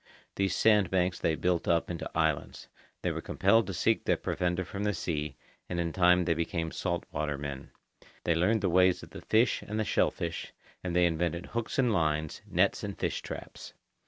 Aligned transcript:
These 0.35 0.55
sand 0.55 0.89
banks 0.89 1.19
they 1.19 1.35
built 1.35 1.67
up 1.67 1.91
into 1.91 2.09
islands. 2.15 2.67
They 3.03 3.11
were 3.11 3.21
compelled 3.21 3.67
to 3.67 3.73
seek 3.75 4.03
their 4.05 4.17
provender 4.17 4.65
from 4.65 4.83
the 4.83 4.95
sea, 4.95 5.35
and 5.69 5.79
in 5.79 5.93
time 5.93 6.25
they 6.25 6.33
became 6.33 6.71
salt 6.71 7.05
water 7.11 7.37
men. 7.37 7.69
They 8.23 8.33
learned 8.33 8.61
the 8.61 8.67
ways 8.69 9.03
of 9.03 9.11
the 9.11 9.21
fish 9.21 9.61
and 9.61 9.79
the 9.79 9.85
shellfish, 9.85 10.53
and 10.83 10.95
they 10.95 11.05
invented 11.05 11.45
hooks 11.45 11.77
and 11.77 11.93
lines, 11.93 12.41
nets 12.47 12.83
and 12.83 12.97
fish 12.97 13.21
traps. 13.21 13.75